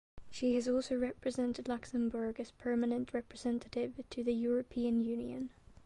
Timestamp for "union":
4.99-5.51